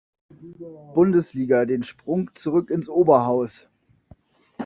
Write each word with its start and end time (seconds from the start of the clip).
Bundesliga 0.95 1.67
den 1.67 1.83
Sprung 1.83 2.31
zurück 2.33 2.71
ins 2.71 2.89
Oberhaus. 2.89 3.67